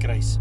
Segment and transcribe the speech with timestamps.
[0.00, 0.38] Houtkruis.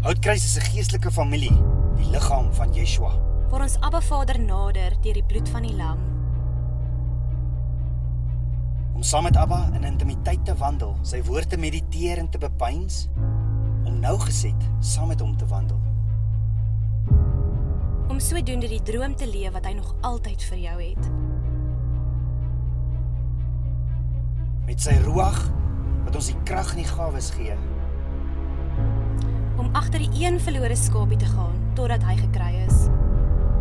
[0.00, 1.52] Houtkruis is 'n geestelike familie,
[1.96, 3.12] die liggaam van Yeshua.
[3.50, 5.98] Waar ons Abba Vader nader deur die bloed van die lam.
[8.94, 13.08] Om saam met Abba in intimiteit te wandel, sy woord te mediteer en te bepeins,
[13.84, 15.80] om nougeset saam met hom te wandel.
[18.08, 21.10] Om sodoende die droom te leef wat hy nog altyd vir jou het.
[24.64, 25.52] Met sy ruach
[26.04, 27.56] wat ons die krag en die gawes gee.
[29.76, 32.86] Agter die een verlore skapie te gaan totdat hy gekry is.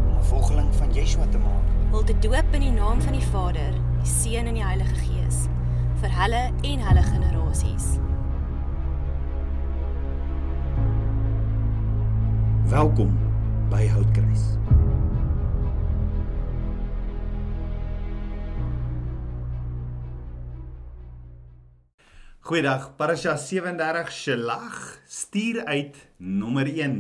[0.08, 1.66] om 'n volgeling van Yeshua te maak.
[1.92, 5.48] Hul te doop in die naam van die Vader, die Seun en die Heilige Gees
[6.00, 7.86] vir hulle en hulle generasies.
[12.70, 13.18] Welkom
[13.70, 14.44] by Houtkruis.
[22.46, 27.00] Goeiedag, Parasha 37 Shelach stuur uit nommer 1.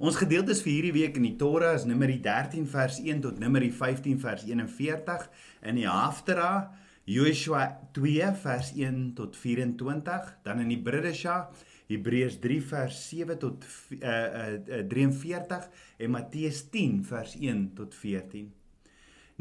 [0.00, 3.68] Ons gedeeltes vir hierdie week in die Torah is Numeri 13 vers 1 tot Numeri
[3.76, 5.26] 15 vers 41
[5.68, 6.70] in die Haftara
[7.04, 11.50] Joshua 2 vers 1 tot 24, dan in die Bridesha
[11.92, 13.68] Hebreërs 3 vers 7 tot
[13.98, 15.68] uh, uh, 43
[16.00, 18.48] en Matteus 10 vers 1 tot 14.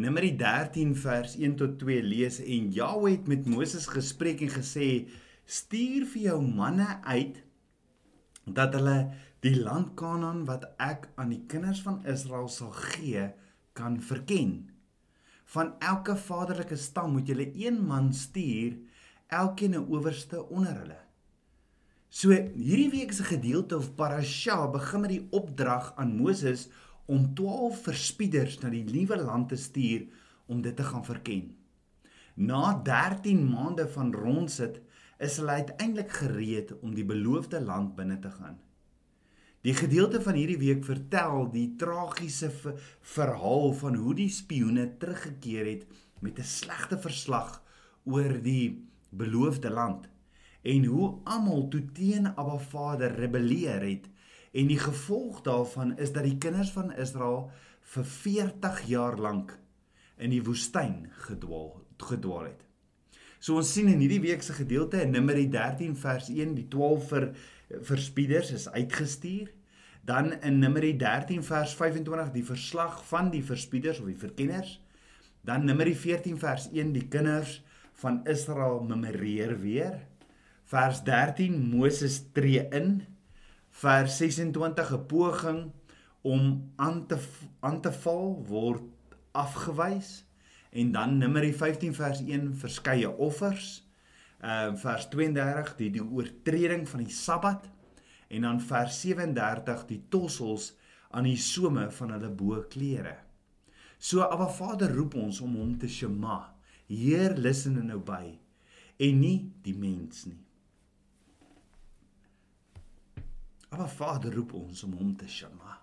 [0.03, 4.89] Numeri 13 vers 1 tot 2 lees en Jahwe het met Moses gespreek en gesê
[5.50, 7.39] stuur vir jou manne uit
[8.45, 8.97] dat hulle
[9.42, 13.30] die land Kanaan wat ek aan die kinders van Israel sal gee
[13.77, 14.70] kan verken.
[15.50, 18.75] Van elke vaderlike stam moet julle een man stuur,
[19.27, 21.00] elkeen 'n owerste onder hulle.
[22.09, 26.70] So hierdie week se gedeelte of parasha begin met die opdrag aan Moses
[27.05, 30.05] om 12 verspieders na die nuwe land te stuur
[30.45, 31.55] om dit te gaan verken.
[32.33, 34.81] Na 13 maande van rondsit
[35.20, 38.59] is hulle uiteindelik gereed om die beloofde land binne te gaan.
[39.67, 42.48] Die gedeelte van hierdie week vertel die tragiese
[43.16, 45.83] verhaal van hoe die spioene teruggekeer het
[46.23, 47.60] met 'n slegte verslag
[48.04, 50.08] oor die beloofde land
[50.61, 54.08] en hoe almal toe teen Abba Vader rebelleer het
[54.52, 57.52] en die gevolg daarvan is dat die kinders van Israel
[57.82, 59.60] vir 40 jaar lank
[60.17, 62.68] in die woestyn gedwaal gedwaal het.
[63.39, 67.05] So ons sien in hierdie week se gedeelte in Numeri 13 vers 1 die 12
[67.08, 67.27] vir
[67.88, 69.48] verspieders is uitgestuur.
[70.04, 74.76] Dan in Numeri 13 vers 25 die verslag van die verspieders of die verkenners.
[75.48, 77.61] Dan Numeri 14 vers 1 die kinders
[78.02, 80.02] van Israel memoreer weer.
[80.67, 83.05] Vers 13 Moses tree in.
[83.72, 85.72] Vers 26 'n poging
[86.22, 87.17] om aan te
[87.60, 88.83] aan te val word
[89.32, 90.26] afgewys
[90.69, 93.87] en dan Numeri 15 vers 1 verskeie offers.
[94.39, 97.69] Ehm uh, vers 32 die die oortreding van die Sabbat
[98.27, 100.73] en dan vers 37 die tossels
[101.09, 103.17] aan die some van hulle bo klere.
[103.97, 106.53] So Abba Vader roep ons om hom te shema.
[106.87, 108.37] Heer listen and obey
[108.99, 110.39] en nie die mens nie.
[113.69, 115.75] Abba Vader roep ons om hom te shema,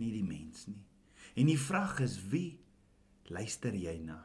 [0.00, 0.80] nie die mens nie.
[1.38, 2.58] En die vraag is wie
[3.30, 4.18] luister jy na?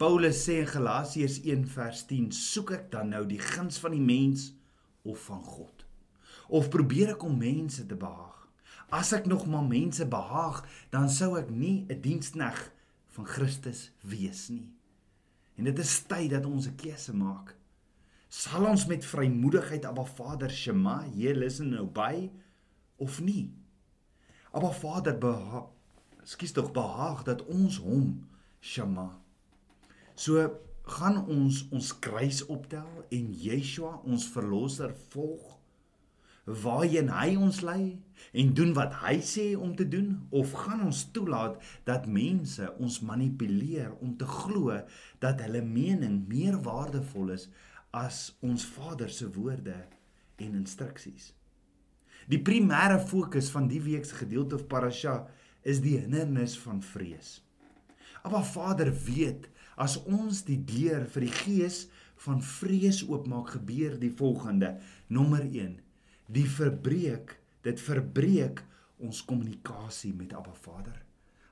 [0.00, 4.02] Paulus sê in Galasiërs 1 vers 10, soek ek dan nou die guns van die
[4.02, 4.48] mens
[5.06, 5.84] of van God?
[6.48, 8.40] Of probeer ek om mense te behaag?
[8.94, 12.58] As ek nog maar mense behaag, dan sou ek nie 'n dienskneg
[13.14, 14.72] van Christus wees nie.
[15.56, 17.54] En dit is tyd dat ons 'n keuse maak.
[18.28, 22.32] Sal ons met vrymoedigheid Abba Vader Shema, hier listen and obey
[22.96, 23.54] of nie?
[24.52, 25.70] Abba Vader behaag
[26.24, 28.26] skies tog behaag dat ons hom
[28.64, 29.10] Shema.
[30.14, 30.48] So
[30.84, 35.54] gaan ons ons kruis optel en Yeshua ons verlosser volg
[36.44, 37.96] waarheen hy ons lei
[38.36, 41.56] en doen wat hy sê om te doen of gaan ons toelaat
[41.88, 44.76] dat mense ons manipuleer om te glo
[45.24, 47.48] dat hulle mening meer waardevol is
[47.96, 49.76] as ons Vader se woorde
[50.36, 51.32] en instruksies.
[52.28, 55.22] Die primêre fokus van die week se gedeelte of parasha
[55.64, 57.38] is die hindernis van vrees.
[58.24, 59.48] Maar Vader weet
[59.80, 61.84] as ons die deur vir die gees
[62.24, 64.76] van vrees oopmaak, gebeur die volgende.
[65.12, 65.74] Nommer 1.
[66.32, 67.34] Die verbreek,
[67.66, 68.62] dit verbreek
[69.02, 70.96] ons kommunikasie met Abba Vader.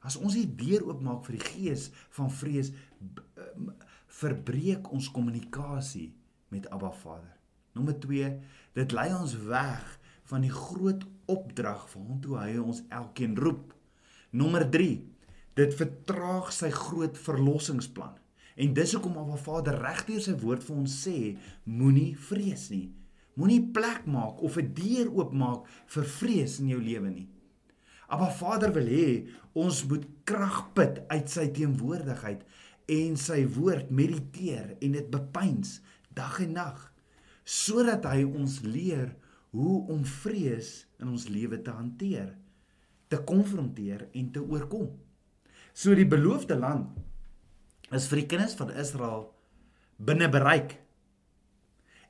[0.02, 2.72] As ons die deur oopmaak vir die gees van vrees,
[4.12, 6.10] verbreek ons kommunikasie
[6.52, 7.36] met Abba Vader.
[7.76, 8.32] Nommer 2.
[8.76, 9.84] Dit lei ons weg
[10.30, 13.72] van die groot opdrag waartoe hy ons elkeen roep.
[14.32, 14.96] Nommer 3.
[15.54, 18.16] Dit vertraag sy groot verlossingsplan.
[18.56, 21.16] En dis hoekom Abba Vader regdeur sy woord vir ons sê,
[21.64, 22.88] moenie vrees nie,
[23.40, 27.28] Moenie plek maak of 'n deur oopmaak vir vrees in jou lewe nie.
[28.10, 32.44] Maar Vader wil hê ons moet krag put uit sy teenwoordigheid
[32.88, 35.80] en sy woord mediteer en dit bepeins
[36.12, 36.92] dag en nag
[37.44, 39.16] sodat hy ons leer
[39.50, 42.36] hoe om vrees in ons lewe te hanteer,
[43.12, 44.88] te konfronteer en te oorkom.
[45.72, 49.26] So die beloofde land is vir die kinders van Israel
[50.00, 50.78] binne bereik.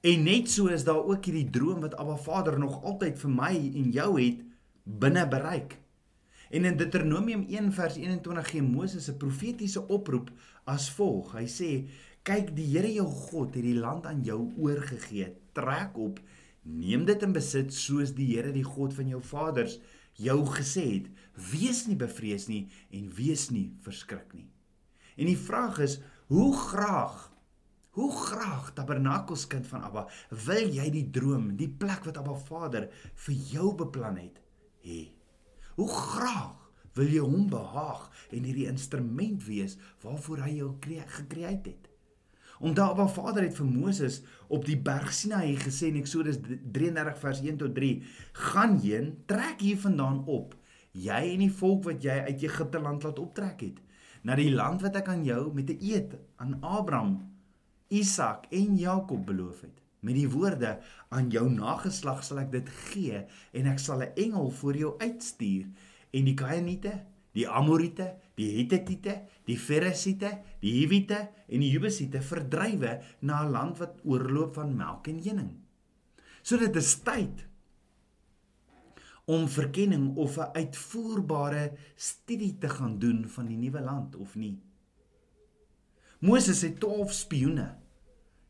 [0.03, 3.53] En net so is daar ook hierdie droom wat Abba Vader nog altyd vir my
[3.55, 4.43] en jou het
[4.83, 5.77] binne bereik.
[6.53, 10.31] En in Deuteronomium 1 vers 21 gee Moses 'n profetiese oproep
[10.65, 11.33] as volg.
[11.33, 11.71] Hy sê:
[12.23, 15.33] "Kyk, die Here jou God het die land aan jou oorgegee.
[15.53, 16.21] Trek op,
[16.63, 19.79] neem dit in besit soos die Here die God van jou vaders
[20.21, 21.11] jou gesê het.
[21.53, 24.51] Wees nie bevrees nie en wees nie verskrik nie."
[25.17, 27.33] En die vraag is, hoe graag
[27.93, 30.07] Hoe graag tabernakelskind van Abba
[30.47, 32.87] wil jy die droom, die plek wat Abba Vader
[33.27, 34.39] vir jou beplan het,
[34.81, 35.03] hê?
[35.77, 41.92] Hoe graag wil jy hom behaag en hierdie instrument wees waarvoor hy jou gekreë het?
[42.63, 47.41] Omdat Abba Vader het vir Moses op die berg Sinaï gesê in Eksodus 33 vers
[47.43, 50.55] 1 tot 3: "Gaan heen, trek hier vandaan op,
[50.93, 53.81] jy en die volk wat jy uit Egipte land laat optrek het."
[54.23, 57.31] na die land wat ek aan jou met 'n eed aan Abraham,
[57.89, 59.79] Isak en Jakob beloof het.
[60.01, 60.79] Met die woorde
[61.11, 65.67] aan jou nageslag sal ek dit gee en ek sal 'n engel voor jou uitstuur
[66.11, 73.01] en die Kanaaniete, die Amorite, die Hittite, die Feresiete, die Hiwite en die Jebusiete verdrywe
[73.21, 75.53] na 'n land wat oorloop van melk en honing.
[76.43, 77.47] So dit is tyd
[79.25, 84.61] om verkenning of 'n uitvoerbare studie te gaan doen van die nuwe land of nie.
[86.19, 87.77] Moses het 12 spioene.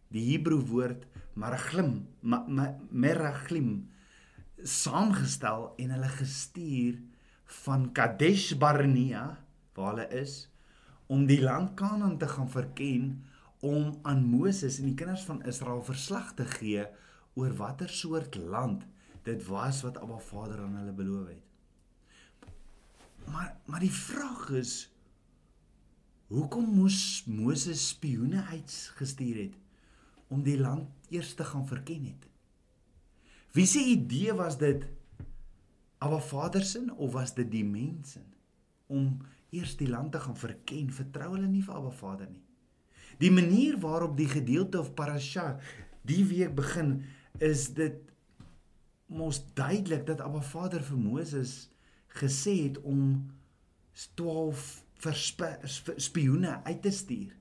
[0.09, 2.07] Die Hebreë woord maraglim,
[2.91, 3.89] meraglim
[4.63, 7.01] saamgestel en hulle gestuur
[7.65, 9.42] van Kadesh Barnea
[9.75, 10.49] waar hulle is
[11.07, 13.25] om die land Kanaan te gaan verken
[13.61, 16.87] om aan Moses en die kinders van Israel verslag te gee
[17.35, 18.87] oor watter soort land
[19.23, 21.45] dit was wat Abba Vader aan hulle beloof het.
[23.31, 24.91] Maar maar die vraag is
[26.33, 29.57] hoekom moes Moses spioene uitgestuur het
[30.33, 32.27] om die land eers te gaan verken het?
[33.53, 34.89] Wie se idee was dit?
[35.99, 38.25] Abba Vader se of was dit die mense
[38.87, 39.21] om
[39.53, 40.93] eers die land te gaan verken?
[40.93, 42.43] Vertrou hulle nie vir Abba Vader nie.
[43.21, 45.59] Die manier waarop die gedeelte of parasha
[46.09, 47.03] die week begin
[47.39, 48.01] is dit
[49.13, 51.69] mos duidelik dat Abba Vader vir Moses
[52.21, 53.31] gesê het om
[54.17, 54.85] 12
[55.97, 57.37] spioene uit te stuur.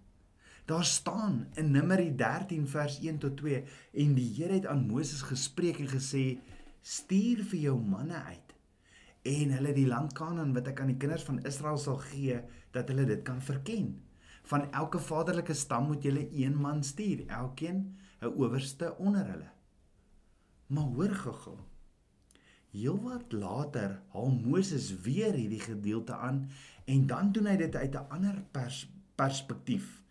[0.65, 3.63] Daar staan in Numeri 13 vers 1 tot 2
[4.03, 6.25] en die Here het aan Moses gespreek en gesê
[6.81, 8.50] stuur vir jou manne uit
[9.21, 12.39] en hulle die land Kanaan wat ek aan die kinders van Israel sal gee
[12.73, 13.93] dat hulle dit kan verken.
[14.49, 19.49] Van elke vaderlike stam moet jy een man stuur, elkeen 'n owerste onder hulle.
[20.67, 21.57] Maar hoor gou-gou.
[22.71, 26.49] Heelwat later haal Moses weer hierdie gedeelte aan
[26.85, 30.01] en dan doen hy dit uit 'n ander pers perspektief.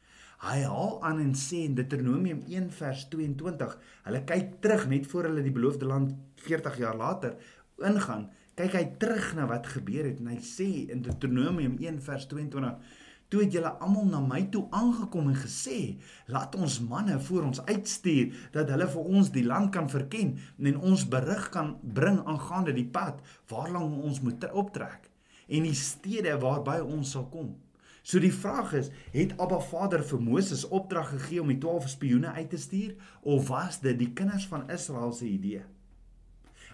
[0.41, 5.23] Hy haal aan en sê in Deuteronomium 1 vers 22, hulle kyk terug net voor
[5.29, 7.37] hulle die beloofde land 40 jaar later
[7.77, 12.27] ingaan, kyk hy terug na wat gebeur het en hy sê in Deuteronomium 1 vers
[12.29, 12.99] 22
[13.31, 17.65] Toe het julle almal na my toe aangekom en gesê, "Laat ons manne voor ons
[17.65, 22.73] uitstuur dat hulle vir ons die land kan verken en ons berig kan bring aangaande
[22.73, 25.11] die pad waarlang ons moet optrek
[25.49, 27.57] en die stede waarby ons sal kom."
[28.03, 32.33] So die vraag is, het Abba Vader vir Moses opdrag gegee om die 12 spioene
[32.33, 35.63] uit te stuur of was dit die kinders van Israel se idee?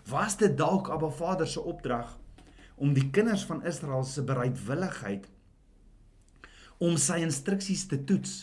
[0.07, 2.13] Was dit dalk Abba Vader se opdrag
[2.77, 5.25] om die kinders van Israel se bereidwilligheid
[6.79, 8.35] om sy instruksies te toets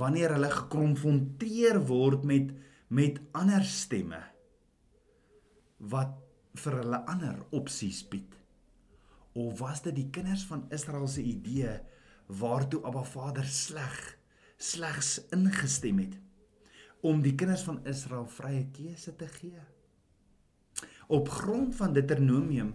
[0.00, 2.54] wanneer hulle gekonfronteer word met
[2.90, 4.18] met ander stemme
[5.92, 6.16] wat
[6.62, 8.32] vir hulle ander opsies bied?
[9.38, 11.76] Of was dit die kinders van Israel se idee
[12.40, 14.00] waartoe Abba Vader sleg
[14.56, 16.16] slegs ingestem het
[17.04, 19.60] om die kinders van Israel vrye keuse te gee
[21.10, 22.74] op grond van Deuteronomium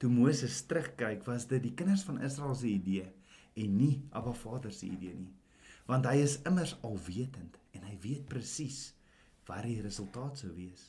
[0.00, 3.04] toe Moses terugkyk was dit die kinders van Israel se idee
[3.52, 5.34] en nie Abba Vader se idee nie.
[5.84, 8.94] Want hy is immers alwetend en hy weet presies
[9.44, 10.86] wat die resultaat sou wees.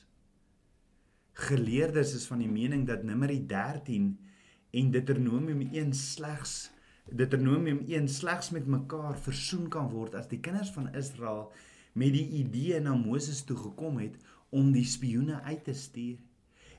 [1.36, 4.08] Geleerdes is van die mening dat Numeri 13
[4.80, 6.70] en Deuteronomium 1 slegs
[7.08, 11.50] Deuteronomium 1 slegs met mekaar versoen kan word as die kinders van Israel
[11.92, 14.16] met die idee na Moses toe gekom het
[14.48, 16.16] om die spioene uit te stuur.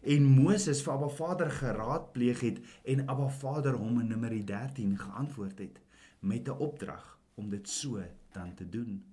[0.02, 5.60] En Moses vir Abba Vader geraadpleeg het en Abba Vader hom in Numeri 13 geantwoord
[5.60, 5.80] het
[6.20, 9.04] met 'n opdrag om dit so dan te doen.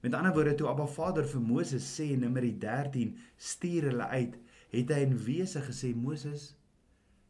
[0.00, 4.38] Met ander woorde toe Abba Vader vir Moses sê in Numeri 13 stuur hulle uit,
[4.70, 6.56] het hy in wese gesê Moses,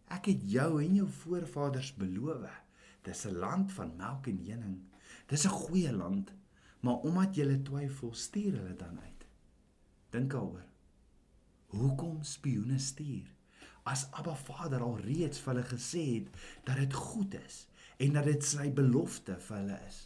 [0.07, 2.63] ek het jou en jou voorvaders beloof.
[3.03, 4.79] Dis 'n land van melk en honing.
[5.27, 6.33] Dis 'n goeie land,
[6.81, 9.27] maar omdat jy twyfel, stuur hulle dan uit.
[10.11, 10.70] Dink daaroor.
[11.71, 13.29] Hoekom spioene stuur?
[13.87, 17.67] As Abba Vader al reeds vir hulle gesê het dat dit goed is
[18.03, 19.99] en dat dit sy belofte vir hulle is.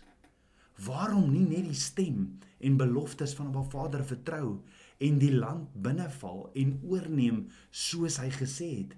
[0.84, 2.18] Waarom nie net die stem
[2.60, 4.58] en beloftes van Abba Vader vertrou
[5.08, 8.92] en die land binneval en oorneem soos hy gesê het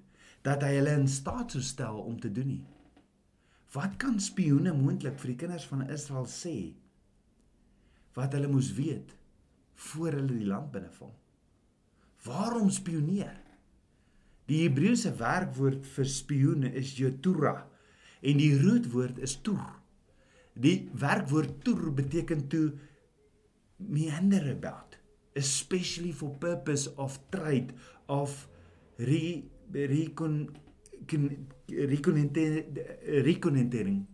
[0.46, 2.64] dat hy hulle in staat sou stel om te doen nie?
[3.76, 6.56] Wat kan spioene moontlik vir die kinders van Israel sê
[8.16, 9.14] wat hulle moes weet
[9.90, 11.14] voor hulle die land binneval?
[12.26, 13.37] Waarom spioneer?
[14.47, 17.54] Die Hebreëse werkwoord vir spioene is yotura
[18.26, 19.62] en die rootwoord is tur.
[20.54, 22.71] Die werkwoord tur beteken to
[23.76, 24.97] meander about,
[25.37, 27.75] especially for purpose of trade
[28.09, 28.49] of
[28.97, 30.49] re recon
[31.66, 34.06] reconentering.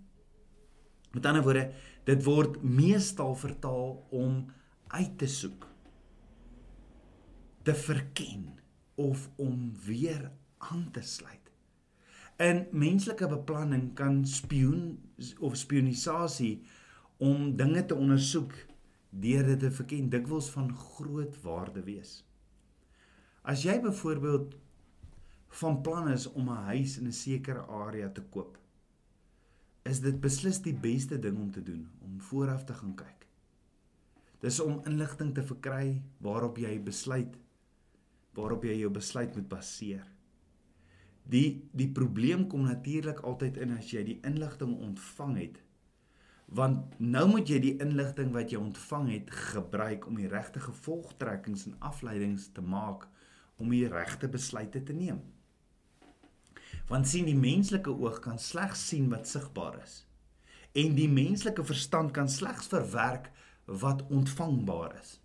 [1.13, 1.67] Met ander woorde,
[2.09, 4.47] dit word meestal vertaal om
[4.97, 5.69] uit te soek,
[7.63, 8.59] te verken
[8.95, 11.51] of om weer aan te sluit.
[12.37, 14.99] In menslike beplanning kan spioen
[15.39, 16.63] of spionisasie
[17.17, 18.55] om dinge te ondersoek
[19.11, 22.23] deur dit te verken dikwels van groot waarde wees.
[23.43, 24.57] As jy byvoorbeeld
[25.61, 28.59] van plan is om 'n huis in 'n sekere area te koop,
[29.83, 33.27] is dit beslis die beste ding om te doen om vooraf te gaan kyk.
[34.41, 37.37] Dis om inligting te verkry waarop jy besluit
[38.37, 40.07] waarop jy jou besluit moet baseer.
[41.23, 45.61] Die die probleem kom natuurlik altyd in as jy die inligting ontvang het.
[46.53, 51.67] Want nou moet jy die inligting wat jy ontvang het gebruik om die regte gevolgtrekkings
[51.71, 53.07] en afleidings te maak
[53.57, 55.23] om die regte besluite te neem.
[56.91, 60.03] Want sien die menslike oog kan slegs sien wat sigbaar is.
[60.77, 63.31] En die menslike verstand kan slegs verwerk
[63.65, 65.22] wat ontvangbaar is.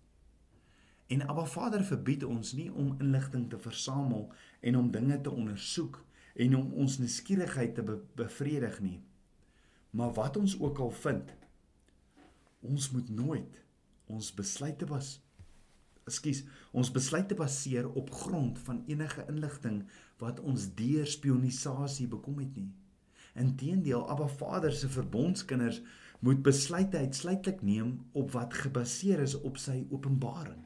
[1.08, 4.26] En Abba Vader verbied ons nie om inligting te versamel
[4.60, 6.00] en om dinge te ondersoek
[6.34, 8.98] en om ons nuuskierigheid te be bevredig nie.
[9.90, 11.32] Maar wat ons ook al vind,
[12.60, 13.64] ons moet nooit
[14.08, 15.16] ons besluite was
[16.08, 19.82] Ekskuus, ons besluite baseer op grond van enige inligting
[20.22, 22.70] wat ons deur spionisasie bekom het nie.
[23.38, 25.82] Inteendeel, Abba Vader se verbondskinders
[26.24, 30.64] moet besluite uitsluitlik neem op wat gebaseer is op sy openbaring.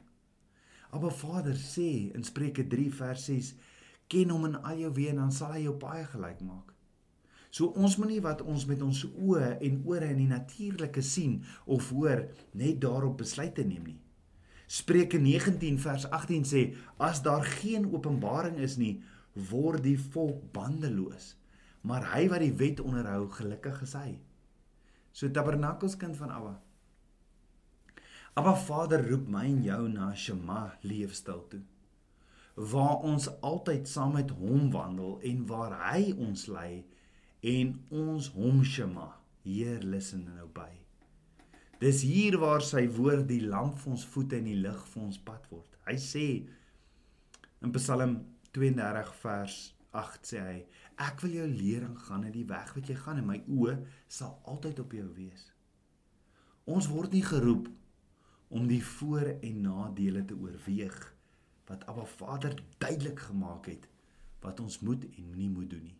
[0.93, 3.55] Abba Vader sê in Spreuke 3 vers 6:
[4.07, 6.73] "Ken hom in al jou weë en dan sal hy jou baie gelyk maak."
[7.49, 11.89] So ons moenie wat ons met ons oë en ore in die natuurlike sien of
[11.89, 13.99] hoor net daarop besluite neem nie.
[14.67, 19.01] Spreuke 19 vers 18 sê: "As daar geen openbaring is nie,
[19.49, 21.35] word die volk bandeloos,
[21.81, 24.19] maar hy wat die wet onderhou, gelukkig is hy."
[25.11, 26.61] So Tabernakels kind van Abba
[28.33, 31.59] Aba Vader roep my en jou na Shema leefstyl toe.
[32.71, 36.81] Waar ons altyd saam met hom wandel en waar hy ons lei
[37.51, 39.11] en ons hom Shema.
[39.45, 40.71] Heer, listen nou by.
[41.83, 45.21] Dis hier waar sy woord die lamp vir ons voete en die lig vir ons
[45.29, 45.77] pad word.
[45.85, 46.25] Hy sê
[47.61, 48.17] in Psalm
[48.57, 49.59] 32 vers
[49.93, 50.57] 8 sê hy:
[51.05, 53.77] Ek wil jou leer en gaan in die weg wat jy gaan en my oë
[54.09, 55.51] sal altyd op jou wees.
[56.65, 57.69] Ons word nie geroep
[58.53, 60.97] om die voor en nadele te oorweeg
[61.69, 63.87] wat Abba Vader duidelik gemaak het
[64.43, 65.99] wat ons moet en nie moet doen nie.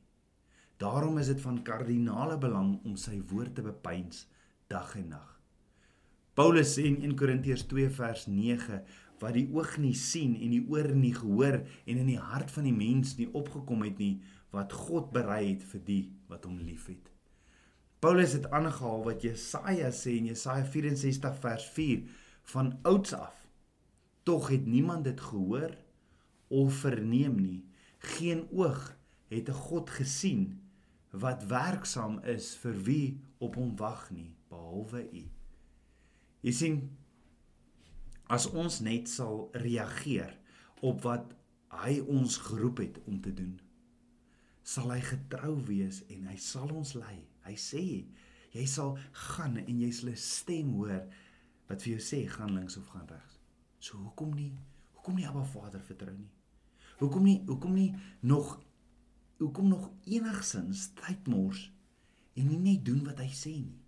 [0.77, 4.25] Daarom is dit van kardinale belang om sy woord te bepeins
[4.67, 5.29] dag en nag.
[6.33, 8.81] Paulus sê in 1 Korintiërs 2 vers 9
[9.22, 12.67] wat die oog nie sien en die oor nie gehoor en in die hart van
[12.67, 14.17] die mens nie opgekom het nie
[14.53, 17.10] wat God berei het vir die wat hom liefhet.
[18.03, 22.03] Paulus het aangehaal wat Jesaja sê in Jesaja 64 vers 4
[22.43, 23.35] van ouds af.
[24.23, 25.77] Tog het niemand dit gehoor
[26.47, 27.65] of verneem nie.
[27.97, 28.95] Geen oog
[29.27, 30.62] het 'n God gesien
[31.09, 35.29] wat werksaam is vir wie op hom wag nie behalwe U.
[36.41, 36.97] Jy sien
[38.27, 40.39] as ons net sal reageer
[40.81, 41.35] op wat
[41.67, 43.59] hy ons geroep het om te doen
[44.63, 47.19] sal hy getrou wees en hy sal ons lei.
[47.43, 47.83] Hy sê
[48.53, 48.95] jy sal
[49.33, 51.03] gaan en jy sal 'n stem hoor
[51.67, 53.39] wat vir jou sê gaan links of gaan regs.
[53.79, 54.51] So hoekom nie?
[54.96, 56.32] Hoekom nie Abba Vader vertrou nie?
[57.00, 57.39] Hoekom nie?
[57.48, 57.91] Hoekom nie
[58.22, 58.60] nog
[59.41, 61.65] hoekom nog enigsins tyd mors
[62.39, 63.82] en nie net doen wat hy sê nie?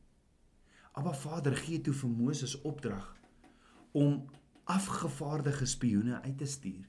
[0.96, 3.08] Abba Vader gee toe vir Moses opdrag
[3.96, 4.25] om
[4.65, 6.88] afgevaardigde spioene uit te stuur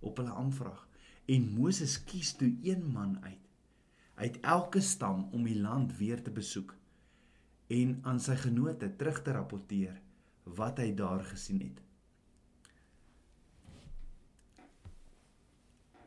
[0.00, 0.86] op hulle aanvraag
[1.30, 3.48] en Moses kies toe een man uit
[4.20, 6.74] uit elke stam om die land weer te besoek
[7.72, 10.00] en aan sy genote terug te rapporteer
[10.56, 11.80] wat hy daar gesien het.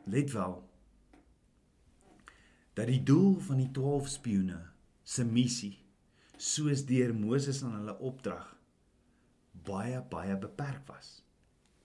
[0.04, 0.58] Let wel
[2.74, 4.58] dat die doel van die 12 spioene
[5.02, 5.76] se missie
[6.36, 8.54] soos deur Moses aan hulle opdrag
[9.64, 11.20] baie baie beperk was.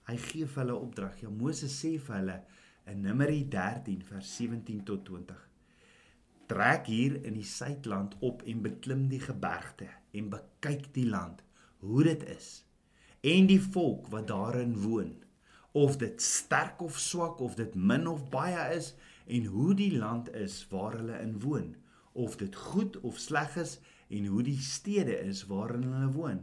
[0.08, 1.20] Hy gee vir hulle opdrag.
[1.22, 2.38] Ja Moses sê vir hulle
[2.90, 5.46] in Numeri 13 vers 17 tot 20.
[6.50, 9.86] Trek hier in die suidland op en beklim die gebergte
[10.18, 11.44] en bekyk die land,
[11.80, 12.50] hoe dit is
[13.20, 15.12] en die volk wat daarin woon,
[15.76, 18.94] of dit sterk of swak of dit min of baie is
[19.26, 21.74] en hoe die land is waar hulle in woon,
[22.12, 23.76] of dit goed of sleg is
[24.08, 26.40] en hoe die stede is waarin hulle woon,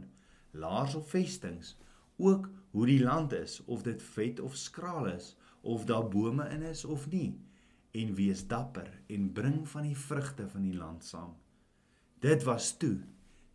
[0.50, 1.76] laars of vestings,
[2.16, 6.62] ook hoe die land is, of dit vet of skraal is, of daar bome in
[6.62, 7.36] is of nie,
[7.90, 11.36] en wees dapper en bring van die vrugte van die land saam.
[12.22, 12.96] Dit was toe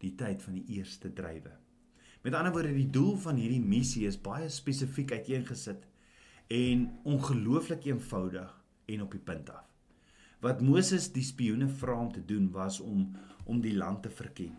[0.04, 1.63] die tyd van die eerste drywe.
[2.24, 5.82] Met ander woorde, die doel van hierdie missie is baie spesifiek uiteengesit
[6.56, 8.52] en ongelooflik eenvoudig
[8.94, 9.66] en op die punt af.
[10.44, 13.10] Wat Moses die spioene vra om te doen was om
[13.44, 14.54] om die land te verken.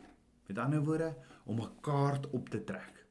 [0.44, 3.06] Met ander woorde, om 'n kaart op te trek,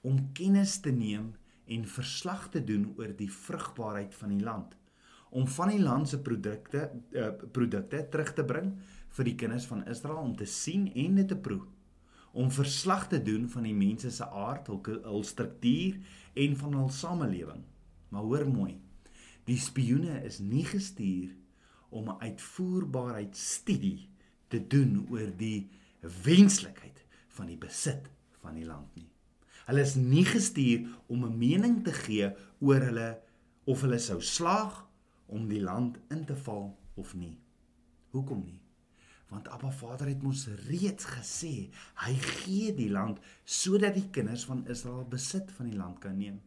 [0.00, 1.34] om kennis te neem
[1.66, 4.76] en verslag te doen oor die vrugbaarheid van die land,
[5.30, 8.72] om van die land se produkte uh, produkte terug te bring
[9.08, 11.66] vir die kinders van Israel om te sien en dit te proe
[12.32, 15.98] om verslag te doen van die mense se aard, hul, hul struktuur
[16.34, 17.64] en van hul samelewing.
[18.08, 18.80] Maar hoor mooi.
[19.48, 21.34] Die spioene is nie gestuur
[21.90, 24.08] om 'n uitvoerbaarheidstudie
[24.48, 25.70] te doen oor die
[26.22, 29.10] wenslikheid van die besit van die land nie.
[29.66, 33.20] Hulle is nie gestuur om 'n mening te gee oor hulle
[33.64, 34.86] of hulle sou slaag
[35.26, 37.38] om die land in te val of nie.
[38.10, 38.60] Hoekom nie?
[39.30, 41.70] Want Abba Vader het ons reeds gesê,
[42.02, 46.40] hy gee die land sodat die kinders van Israel besit van die land kan neem.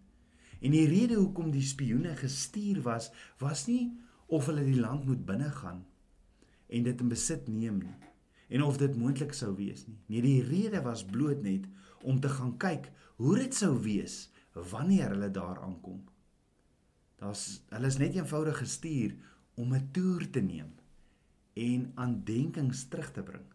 [0.60, 3.94] En die rede hoekom die spioene gestuur was, was nie
[4.28, 5.84] of hulle die land moet binne gaan
[6.74, 8.00] en dit in besit neem nie
[8.54, 9.98] en of dit moontlik sou wees nie.
[10.12, 11.66] Nee, die rede was bloot net
[12.06, 12.92] om te gaan kyk
[13.22, 14.28] hoe dit sou wees
[14.72, 16.04] wanneer hulle daar aankom.
[17.22, 19.16] Daar's hulle is net eenvoudig gestuur
[19.56, 20.70] om 'n toer te neem
[21.54, 23.46] en aandenkings terug te bring.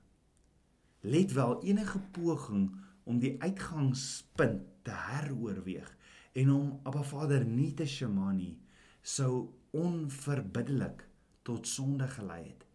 [1.01, 5.97] Let wel enige poging om die uitgangspunt te heroorweeg
[6.33, 8.59] en om Abba Vader nie te shamani
[9.03, 11.07] sou onverbiddelik
[11.43, 12.67] tot sonde gelei het.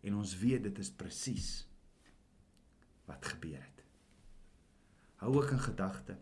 [0.00, 1.48] En ons weet dit is presies
[3.08, 3.82] wat gebeur het.
[5.18, 6.18] Hou ook in gedagte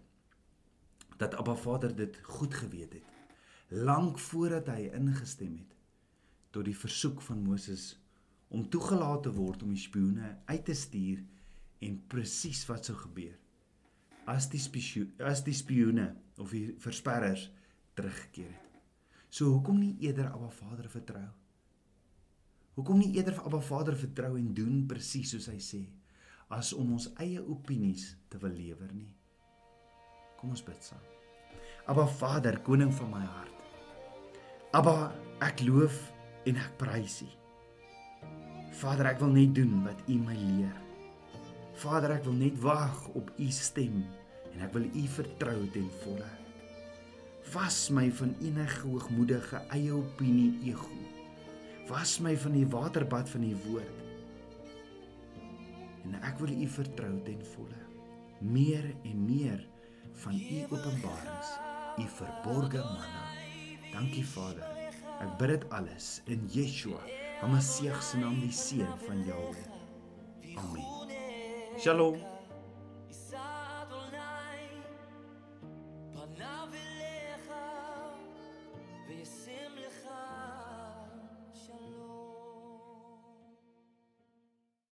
[1.16, 3.14] dat Abba Vader dit goed geweet het
[3.68, 5.72] lank voordat hy ingestem het
[6.54, 7.96] tot die versoek van Moses
[8.54, 11.24] om toegelaat te word om die spioene uit te stuur
[11.86, 13.34] en presies wat sou gebeur
[14.26, 16.06] as die spioene as die spioene
[16.42, 17.46] of die versperrers
[17.96, 18.80] teruggekeer het.
[19.30, 21.26] So hoekom nie eerder Abba Vader vertrou?
[22.76, 25.82] Hoekom nie eerder vir Abba Vader vertrou en doen presies soos hy sê
[26.52, 29.10] as om ons eie opinies te wil lewer nie?
[30.38, 31.02] Kom ons bid saam.
[31.90, 33.56] Abba Vader, koning van my hart.
[34.76, 34.96] Abba,
[35.42, 36.06] ek loof
[36.46, 37.35] en ek prys U.
[38.76, 40.72] Vader, ek wil net doen wat U my leer.
[41.80, 44.02] Vader, ek wil net wag op U stem
[44.52, 46.28] en ek wil U vertrou ten volle.
[47.54, 50.92] Was my van enige hoogmoedige eie opinie ego.
[51.88, 54.02] Was my van die waterbad van U woord.
[56.04, 57.80] En ek wil U vertrou ten volle.
[58.44, 59.62] Meer en meer
[60.20, 61.54] van U openbarings,
[61.96, 63.24] U verborgde manna.
[63.94, 64.68] Dankie Vader.
[65.24, 67.00] Ek bid dit alles in Yeshua
[67.40, 69.66] Hamasiach se naam die seun van Jahweh.
[70.56, 71.78] Amen.
[71.78, 72.35] Shalom.